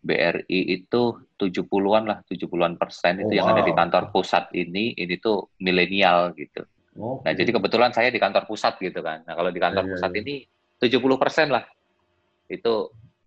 [0.00, 1.02] BRI itu
[1.36, 3.54] 70-an lah, 70-an persen itu oh, yang wow.
[3.58, 6.64] ada di kantor pusat ini, ini tuh milenial gitu.
[6.96, 7.24] Okay.
[7.28, 9.20] Nah, jadi kebetulan saya di kantor pusat gitu kan.
[9.28, 10.20] Nah, kalau di kantor yeah, pusat yeah.
[10.24, 10.34] ini
[10.80, 11.64] 70 persen lah
[12.48, 12.74] itu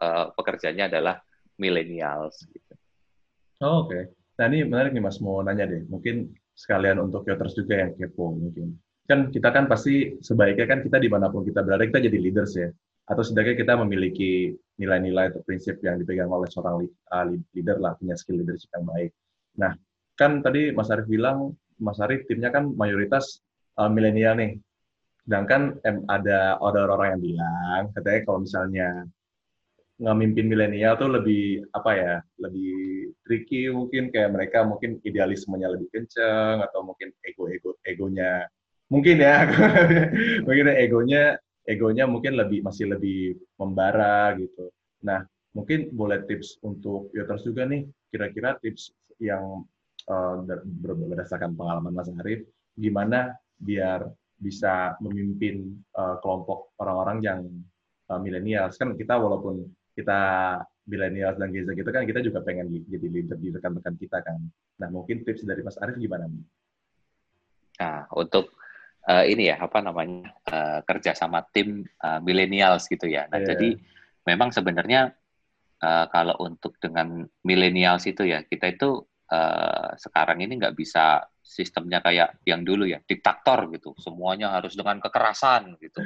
[0.01, 1.21] uh, pekerjaannya adalah
[1.59, 2.73] milenials gitu.
[3.61, 3.93] Oh, Oke.
[3.93, 4.03] Okay.
[4.39, 5.83] Nah, ini menarik nih Mas, mau nanya deh.
[5.85, 11.01] Mungkin sekalian untuk Yoters juga yang kepo mungkin kan kita kan pasti sebaiknya kan kita
[11.01, 12.69] di mana pun kita berada kita jadi leaders ya
[13.09, 17.25] atau setidaknya kita memiliki nilai-nilai atau prinsip yang dipegang oleh seorang uh,
[17.57, 19.11] leader lah punya skill leadership yang baik.
[19.57, 19.73] Nah
[20.13, 23.41] kan tadi Mas Arief bilang Mas Arief timnya kan mayoritas
[23.81, 24.61] uh, milenial nih.
[25.25, 28.87] Sedangkan em, ada orang-orang yang bilang katanya kalau misalnya
[29.99, 32.71] ngemimpin milenial tuh lebih apa ya lebih
[33.25, 38.47] tricky mungkin kayak mereka mungkin idealismenya lebih kenceng atau mungkin ego ego egonya
[38.89, 39.45] mungkin ya.
[40.45, 41.37] Mungkin egonya
[41.69, 44.73] egonya mungkin lebih masih lebih membara gitu.
[45.05, 45.21] Nah
[45.53, 48.89] mungkin boleh tips untuk Yoters juga nih kira-kira tips
[49.21, 49.65] yang
[50.09, 50.35] uh,
[50.81, 57.39] berdasarkan pengalaman Mas Arif gimana biar bisa memimpin uh, kelompok orang-orang yang
[58.09, 60.19] uh, milenial kan kita walaupun kita
[60.89, 64.41] milenial dan Geza gitu kan kita juga pengen jadi leader di rekan-rekan kita kan.
[64.81, 66.45] Nah mungkin tips dari Mas Arif gimana nih?
[67.79, 68.58] Nah, untuk
[69.07, 73.29] uh, ini ya apa namanya uh, kerja sama tim uh, millennials gitu ya.
[73.31, 73.47] Nah yeah.
[73.55, 73.69] jadi
[74.27, 75.15] memang sebenarnya
[75.79, 78.99] uh, kalau untuk dengan millennials itu ya kita itu
[79.31, 83.95] uh, sekarang ini nggak bisa sistemnya kayak yang dulu ya diktator gitu.
[83.97, 86.03] Semuanya harus dengan kekerasan gitu.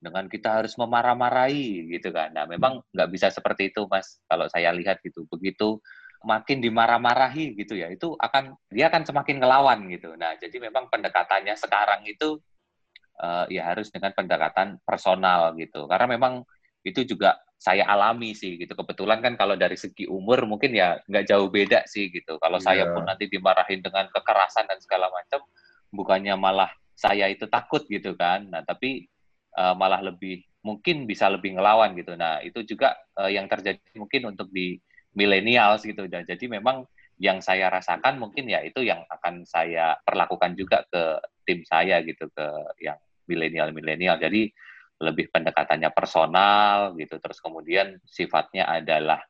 [0.00, 2.32] Dengan kita harus memarah-marahi gitu kan.
[2.32, 5.28] Nah memang nggak bisa seperti itu mas kalau saya lihat gitu.
[5.28, 5.78] Begitu
[6.20, 10.12] makin dimarah-marahi gitu ya, itu akan dia akan semakin ngelawan gitu.
[10.20, 12.36] Nah, jadi memang pendekatannya sekarang itu
[13.20, 15.88] uh, ya harus dengan pendekatan personal gitu.
[15.88, 16.44] Karena memang
[16.84, 18.72] itu juga saya alami sih gitu.
[18.72, 22.40] Kebetulan kan kalau dari segi umur mungkin ya nggak jauh beda sih gitu.
[22.40, 22.66] Kalau yeah.
[22.68, 25.44] saya pun nanti dimarahin dengan kekerasan dan segala macam,
[25.92, 28.48] bukannya malah saya itu takut gitu kan.
[28.48, 29.08] Nah, tapi
[29.56, 32.16] uh, malah lebih mungkin bisa lebih ngelawan gitu.
[32.16, 34.76] Nah, itu juga uh, yang terjadi mungkin untuk di
[35.14, 36.06] milenials gitu.
[36.06, 36.86] Dan jadi memang
[37.20, 42.32] yang saya rasakan mungkin ya itu yang akan saya perlakukan juga ke tim saya gitu
[42.32, 42.46] ke
[42.80, 42.96] yang
[43.28, 44.48] milenial-milenial jadi
[45.00, 47.16] lebih pendekatannya personal gitu.
[47.16, 49.20] Terus kemudian sifatnya adalah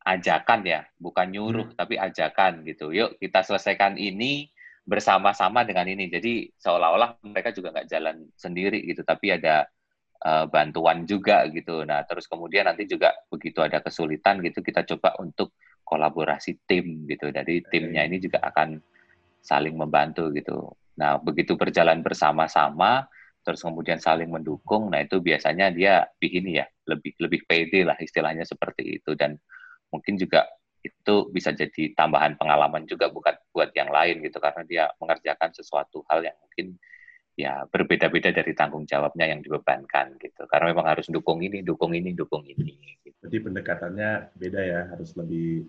[0.00, 1.78] ajakan ya bukan nyuruh hmm.
[1.78, 2.90] tapi ajakan gitu.
[2.90, 4.50] Yuk kita selesaikan ini
[4.82, 6.10] bersama-sama dengan ini.
[6.10, 9.70] Jadi seolah-olah mereka juga nggak jalan sendiri gitu tapi ada
[10.24, 11.84] uh, bantuan juga gitu.
[11.84, 17.32] Nah, terus kemudian nanti juga begitu ada kesulitan gitu kita coba untuk kolaborasi tim gitu.
[17.32, 18.80] Jadi timnya ini juga akan
[19.40, 20.70] saling membantu gitu.
[21.00, 23.08] Nah, begitu berjalan bersama-sama
[23.40, 28.44] terus kemudian saling mendukung, nah itu biasanya dia ini ya lebih lebih pede lah istilahnya
[28.44, 29.40] seperti itu dan
[29.88, 30.44] mungkin juga
[30.80, 36.04] itu bisa jadi tambahan pengalaman juga bukan buat yang lain gitu karena dia mengerjakan sesuatu
[36.08, 36.76] hal yang mungkin
[37.38, 40.44] ya berbeda-beda dari tanggung jawabnya yang dibebankan gitu.
[40.46, 42.98] Karena memang harus dukung ini, dukung ini, dukung ini.
[43.02, 43.16] Gitu.
[43.26, 45.64] Jadi pendekatannya beda ya, harus lebih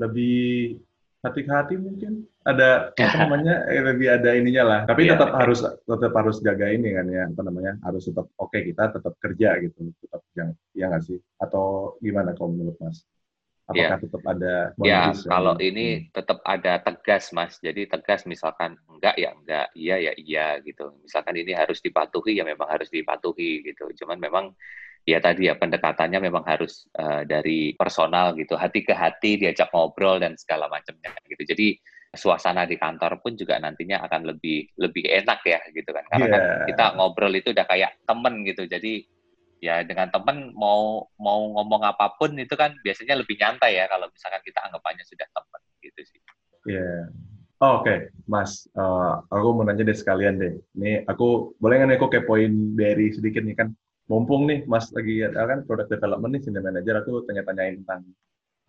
[0.00, 0.80] lebih
[1.20, 5.38] hati-hati mungkin ada apa namanya eh, lebih ada ininya lah tapi Iya, tetap iya.
[5.44, 9.60] harus tetap harus jaga ini kan ya apa namanya harus tetap oke kita tetap kerja
[9.60, 13.04] gitu tetap yang ya nggak sih atau gimana kalau menurut mas
[13.70, 17.56] apakah tetap ada Ya, kalau yang- ini tetap ada tegas, Mas.
[17.62, 20.92] Jadi tegas misalkan enggak ya enggak, iya ya iya gitu.
[21.06, 23.86] Misalkan ini harus dipatuhi ya memang harus dipatuhi gitu.
[24.04, 24.44] Cuman memang
[25.08, 30.18] ya tadi ya pendekatannya memang harus eh, dari personal gitu, hati ke hati diajak ngobrol
[30.20, 31.42] dan segala macamnya gitu.
[31.46, 31.78] Jadi
[32.10, 36.02] suasana di kantor pun juga nantinya akan lebih lebih enak ya gitu kan.
[36.10, 36.66] Karena kan Iya.
[36.74, 38.66] kita ngobrol itu udah kayak temen gitu.
[38.66, 39.06] Jadi
[39.60, 44.08] ya dengan temen mau mau ngomong apa pun itu kan biasanya lebih nyantai ya kalau
[44.08, 46.20] misalkan kita anggapannya sudah temen gitu sih.
[46.68, 47.12] Iya.
[47.60, 50.52] Oh, Oke, Mas, Eh, aku mau nanya deh sekalian deh.
[50.80, 53.68] Nih, aku boleh nggak nih aku kepoin dari sedikit nih kan?
[54.08, 58.00] Mumpung nih, Mas lagi ada kan product development nih, senior manager, aku tanya-tanyain tentang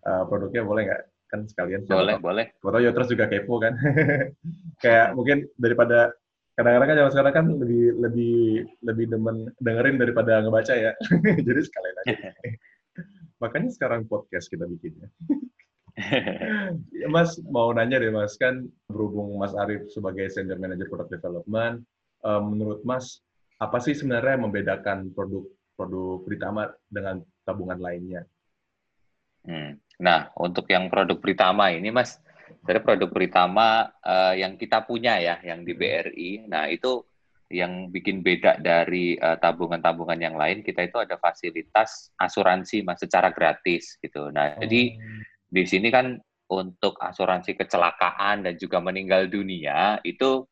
[0.08, 1.02] eh, produknya boleh nggak?
[1.32, 1.80] Kan sekalian.
[1.88, 2.46] siapa Boleh, tahu- boleh.
[2.60, 3.72] Foto Yotras juga kepo kan.
[4.84, 6.12] Kayak mungkin daripada
[6.52, 8.36] kadang-kadang kan zaman sekarang kan lebih lebih
[8.84, 10.92] lebih demen dengerin daripada ngebaca ya.
[11.48, 12.16] Jadi sekalian aja.
[13.42, 15.08] Makanya sekarang podcast kita bikinnya.
[16.92, 21.84] Ya, Mas mau nanya deh Mas kan berhubung Mas Arief sebagai senior manager product development,
[22.24, 23.20] eh, menurut Mas
[23.60, 25.44] apa sih sebenarnya yang membedakan produk
[25.76, 28.24] produk Britama dengan tabungan lainnya?
[29.42, 29.78] Hmm.
[30.02, 32.18] Nah, untuk yang produk Pritama ini, Mas,
[32.60, 37.00] dari produk Pritama eh, yang kita punya ya, yang di BRI, nah itu
[37.52, 43.32] yang bikin beda dari eh, tabungan-tabungan yang lain, kita itu ada fasilitas asuransi, Mas, secara
[43.32, 44.32] gratis gitu.
[44.32, 44.96] Nah, jadi
[45.52, 46.16] di sini kan
[46.52, 50.44] untuk asuransi kecelakaan dan juga meninggal dunia itu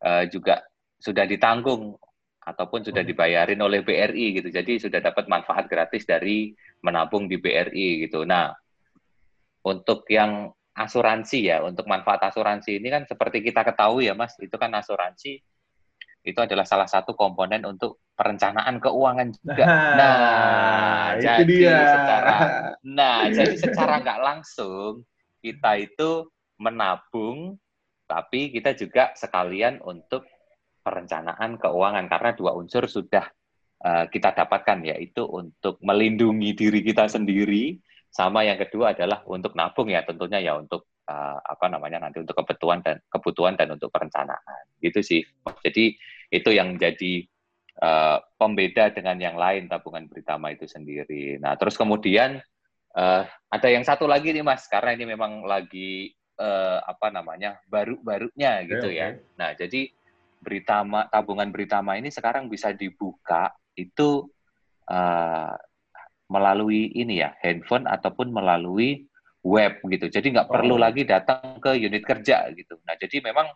[0.00, 0.60] eh, juga
[1.00, 1.96] sudah ditanggung
[2.40, 3.08] ataupun sudah Oh.
[3.08, 4.48] dibayarin oleh BRI gitu.
[4.48, 8.24] Jadi sudah dapat manfaat gratis dari menabung di BRI gitu.
[8.24, 8.52] Nah,
[9.64, 14.54] untuk yang asuransi ya, untuk manfaat asuransi ini kan seperti kita ketahui ya, Mas, itu
[14.54, 15.42] kan asuransi
[16.20, 19.64] itu adalah salah satu komponen untuk perencanaan keuangan juga.
[19.96, 21.78] Nah, itu jadi dia.
[21.88, 22.48] secara-
[22.84, 25.00] Nah, jadi secara nggak langsung
[25.40, 26.28] kita itu
[26.60, 27.56] menabung,
[28.04, 30.28] tapi kita juga sekalian untuk
[30.84, 33.24] perencanaan keuangan karena dua unsur sudah
[33.80, 37.80] eh, kita dapatkan yaitu untuk melindungi diri kita sendiri,
[38.10, 42.34] sama yang kedua adalah untuk nabung ya tentunya ya untuk eh, apa namanya nanti untuk
[42.42, 45.22] kebutuhan dan kebutuhan dan untuk perencanaan gitu sih.
[45.62, 45.94] Jadi
[46.34, 47.22] itu yang jadi
[47.78, 51.38] eh, pembeda dengan yang lain tabungan Britama itu sendiri.
[51.38, 52.42] Nah terus kemudian
[52.98, 58.66] eh, ada yang satu lagi nih Mas, karena ini memang lagi eh, apa namanya baru-barunya
[58.66, 59.14] gitu Oke, ya.
[59.38, 59.86] Nah jadi
[60.40, 64.26] Britama tabungan Britama ini sekarang bisa dibuka itu
[64.90, 65.54] eh,
[66.30, 69.10] melalui ini ya handphone ataupun melalui
[69.42, 70.06] web gitu.
[70.06, 70.80] Jadi nggak perlu Oh.
[70.80, 72.78] lagi datang ke unit kerja gitu.
[72.86, 73.50] Nah jadi memang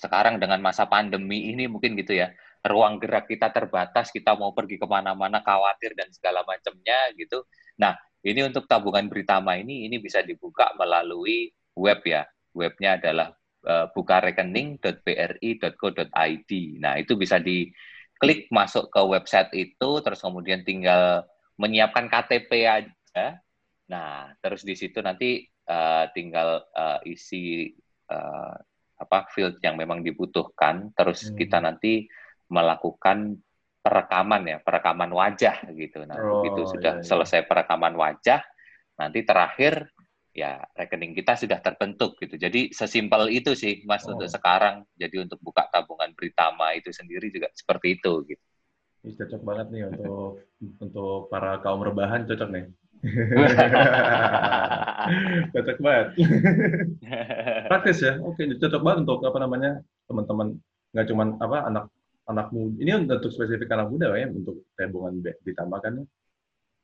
[0.00, 2.32] sekarang dengan masa pandemi ini mungkin gitu ya
[2.64, 7.44] ruang gerak kita terbatas kita mau pergi ke mana-mana khawatir dan segala macamnya gitu
[7.76, 12.26] nah ini untuk tabungan Britama ini ini bisa dibuka melalui web ya
[12.56, 13.32] webnya adalah
[13.64, 16.50] uh, bukarekening.bri.co.id
[16.80, 21.24] nah itu bisa diklik masuk ke website itu terus kemudian tinggal
[21.60, 23.36] menyiapkan KTP aja
[23.84, 27.68] nah terus di situ nanti uh, tinggal uh, isi
[28.08, 28.54] uh,
[28.96, 31.36] apa field yang memang dibutuhkan terus Hmm.
[31.36, 32.06] kita nanti
[32.48, 33.36] melakukan
[33.80, 37.08] perekaman ya perekaman wajah gitu nah Oh, begitu sudah iya, iya.
[37.08, 38.44] selesai perekaman wajah
[39.00, 39.88] nanti terakhir
[40.30, 44.14] ya rekening kita sudah terbentuk gitu jadi sesimpel itu sih mas Oh.
[44.14, 48.44] untuk sekarang jadi untuk buka tabungan Britama itu sendiri juga seperti itu gitu
[49.00, 50.44] Ini cocok banget nih untuk
[50.80, 52.64] untuk para kaum rebahan cocok nih.
[55.56, 56.08] cocok banget.
[57.70, 58.20] Praktis ya.
[58.20, 60.60] Oke, cocok banget untuk apa namanya teman-teman
[60.92, 61.84] nggak cuman apa anak
[62.28, 62.76] anak muda.
[62.76, 66.04] Ini untuk spesifik anak muda ya untuk tabungan ditambahkan.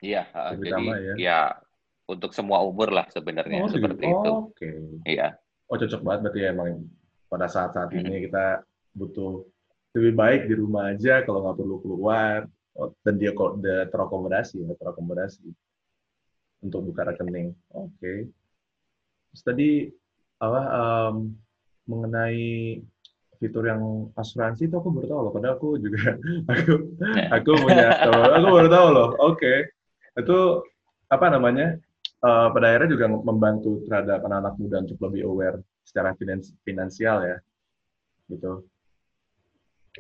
[0.05, 1.15] iya uh, Lebih jadi ya.
[1.17, 1.41] ya
[2.05, 4.13] untuk semua umur lah sebenarnya Oh, seperti gitu.
[4.13, 4.69] itu Oke.
[5.09, 5.33] iya
[5.73, 6.85] Oh cocok banget berarti ya emang
[7.33, 8.61] pada saat-saat ini kita
[8.93, 9.49] butuh
[9.97, 12.45] lebih baik di rumah aja kalau nggak perlu keluar
[12.77, 15.49] Oh, dan dia kok udah terakomodasi ya terakomodasi
[16.61, 17.57] untuk buka rekening.
[17.73, 18.29] Oke.
[19.33, 19.71] Terus tadi
[20.37, 21.15] apa em,
[21.89, 22.45] mengenai
[23.41, 25.33] fitur yang asuransi itu aku baru tahu loh.
[25.33, 26.21] Padahal aku juga
[26.53, 26.73] aku
[27.33, 27.89] aku punya
[28.37, 29.09] aku baru tahu loh.
[29.25, 29.73] Oke.
[30.13, 30.69] Itu
[31.09, 31.81] apa namanya?
[32.17, 37.37] eh, pada akhirnya juga membantu terhadap anak-anak muda untuk lebih aware secara finans- finansial ya.
[38.29, 38.69] Gitu.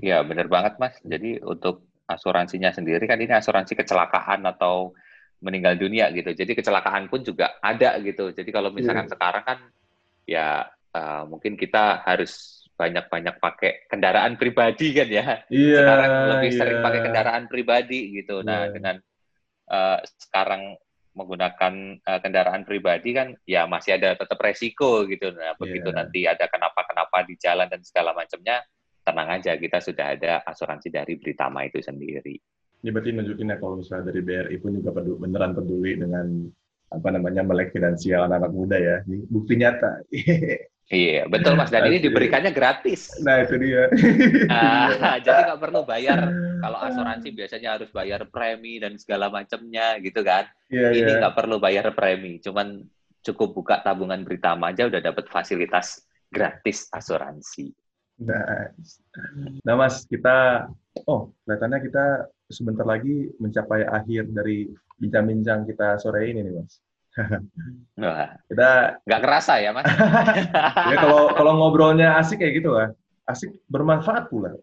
[0.00, 0.96] Ya, benar banget, Mas.
[1.00, 4.94] Jadi untuk asuransinya sendiri kan ini asuransi kecelakaan atau
[5.42, 6.32] meninggal dunia gitu.
[6.32, 8.32] Jadi kecelakaan pun juga ada gitu.
[8.32, 9.12] Jadi kalau misalkan yeah.
[9.12, 9.58] sekarang kan
[10.26, 10.48] ya
[10.96, 15.44] uh, mungkin kita harus banyak-banyak pakai kendaraan pribadi kan ya.
[15.48, 16.58] Yeah, sekarang lebih yeah.
[16.60, 18.44] sering pakai kendaraan pribadi gitu.
[18.44, 18.72] Nah, yeah.
[18.72, 18.96] dengan
[19.72, 20.76] uh, sekarang
[21.16, 25.32] menggunakan uh, kendaraan pribadi kan ya masih ada tetap resiko gitu.
[25.32, 25.96] Nah, begitu yeah.
[25.96, 28.60] nanti ada kenapa-kenapa di jalan dan segala macamnya
[29.06, 32.34] tenang aja kita sudah ada asuransi dari Britama itu sendiri.
[32.82, 36.26] Ini berarti nunjukin ya kalau misalnya dari BRI pun juga peduli, beneran peduli dengan
[36.86, 38.96] apa namanya melek finansial anak-anak muda ya.
[39.06, 40.02] Ini bukti nyata.
[40.86, 41.74] Iya, betul Mas.
[41.74, 43.10] Dan ini diberikannya gratis.
[43.18, 43.90] Nah, itu dia.
[44.46, 46.30] Nah, jadi nggak perlu bayar.
[46.62, 50.46] Kalau asuransi biasanya harus bayar premi dan segala macamnya gitu kan.
[50.70, 51.38] Iya, ini nggak yeah.
[51.42, 52.38] perlu bayar premi.
[52.38, 52.86] Cuman
[53.26, 57.74] cukup buka tabungan Britama aja udah dapat fasilitas gratis asuransi.
[58.16, 58.72] Nah,
[59.60, 60.68] nah Mas, kita,
[61.04, 62.04] oh kelihatannya kita
[62.48, 66.74] sebentar lagi mencapai akhir dari bincang-bincang kita sore ini nih Mas.
[68.00, 69.88] Wah, kita nggak kerasa ya Mas?
[70.92, 72.88] ya kalau kalau ngobrolnya asik kayak gitu lah,
[73.28, 74.56] asik bermanfaat pula.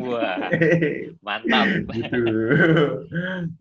[0.00, 0.52] Wah,
[1.26, 1.66] mantap.
[1.96, 2.24] gitu.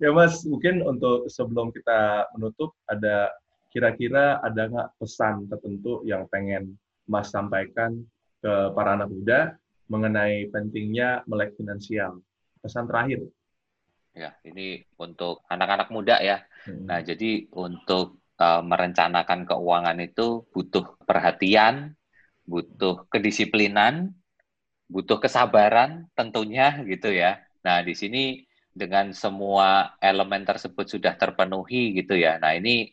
[0.04, 3.32] ya Mas, mungkin untuk sebelum kita menutup ada
[3.71, 6.75] kira-kira ada nggak pesan tertentu yang pengen
[7.08, 8.04] Mas sampaikan
[8.39, 9.39] ke para anak muda
[9.89, 12.21] mengenai pentingnya melek finansial.
[12.60, 13.25] Pesan terakhir.
[14.13, 16.43] Ya, ini untuk anak-anak muda ya.
[16.67, 16.86] Hmm.
[16.88, 21.95] Nah, jadi untuk uh, merencanakan keuangan itu butuh perhatian,
[22.43, 24.12] butuh kedisiplinan,
[24.89, 27.39] butuh kesabaran tentunya gitu ya.
[27.62, 32.41] Nah, di sini dengan semua elemen tersebut sudah terpenuhi gitu ya.
[32.41, 32.89] Nah, ini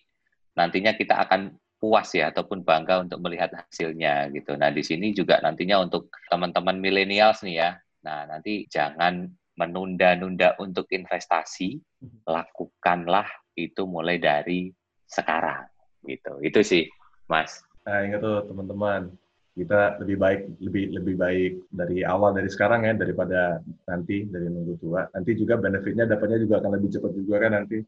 [0.56, 4.56] nantinya kita akan puas ya ataupun bangga untuk melihat hasilnya gitu.
[4.56, 7.70] Nah, di sini juga nantinya untuk teman-teman milenials nih ya.
[8.04, 11.80] Nah, nanti jangan menunda-nunda untuk investasi,
[12.28, 14.68] lakukanlah itu mulai dari
[15.08, 15.64] sekarang
[16.04, 16.40] gitu.
[16.44, 16.84] Itu sih,
[17.28, 17.64] Mas.
[17.88, 19.12] Nah, ingat tuh teman-teman,
[19.56, 24.76] kita lebih baik lebih lebih baik dari awal dari sekarang ya daripada nanti dari nunggu
[24.76, 25.08] tua.
[25.16, 27.80] Nanti juga benefitnya dapatnya juga akan lebih cepat juga kan nanti.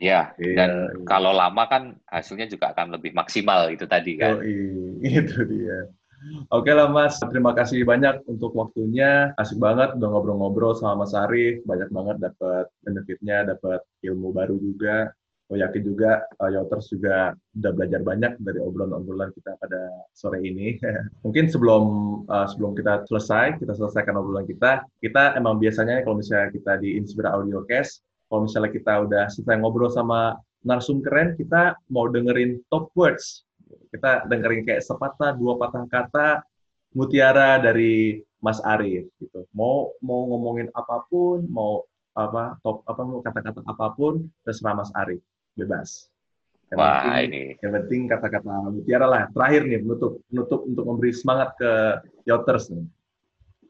[0.00, 1.04] Ya, iya, dan iya.
[1.06, 4.38] kalau lama kan hasilnya juga akan lebih maksimal itu tadi kan.
[4.38, 4.42] Oh,
[5.06, 5.88] iya, itu dia.
[6.54, 9.34] Oke lah Mas, terima kasih banyak untuk waktunya.
[9.34, 15.10] Asik banget udah ngobrol-ngobrol sama Mas Arif, banyak banget dapat benefitnya, dapat ilmu baru juga.
[15.50, 20.78] Aku yakin juga uh, Yoters juga udah belajar banyak dari obrolan-obrolan kita pada sore ini.
[21.26, 21.82] Mungkin sebelum
[22.30, 26.96] uh, sebelum kita selesai, kita selesaikan obrolan kita, kita emang biasanya kalau misalnya kita di
[26.96, 28.00] Inspira Audio Cast,
[28.32, 33.44] kalau misalnya kita udah selesai ngobrol sama narsum keren, kita mau dengerin top words.
[33.92, 36.40] Kita dengerin kayak sepatah, dua patah kata
[36.96, 39.44] mutiara dari Mas Arif gitu.
[39.52, 41.84] Mau mau ngomongin apa pun, mau
[42.16, 45.20] apa top apa mau kata-kata apa pun terserah Mas Arif,
[45.52, 46.08] bebas.
[46.72, 47.44] Yang Wah, penting, ini.
[47.60, 49.22] Yang penting kata-kata mutiara lah.
[49.28, 52.88] Terakhir nih menutup menutup untuk memberi semangat ke Yoters nih.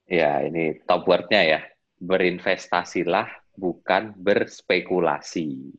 [0.07, 1.61] Ya, ini top wordnya ya.
[1.98, 5.73] Berinvestasilah bukan berspekulasi.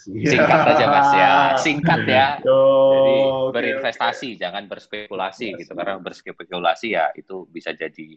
[0.00, 2.26] Singkat aja mas ya, singkat ya.
[2.48, 3.14] Oh, jadi
[3.52, 4.40] berinvestasi, okay.
[4.40, 5.72] jangan berspekulasi gitu.
[5.76, 8.16] Karena berspekulasi ya itu bisa jadi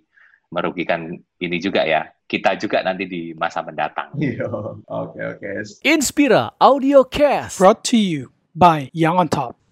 [0.53, 2.07] merugikan ini juga ya.
[2.23, 4.13] Kita juga nanti di masa mendatang.
[4.21, 4.47] Iya,
[4.87, 5.49] oke oke.
[5.83, 9.62] Inspira Audio Cast brought to you by Young on Top.